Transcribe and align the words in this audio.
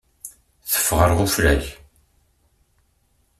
Teffeɣ 0.71 0.97
ɣer 0.99 1.11
ufrag. 1.25 1.63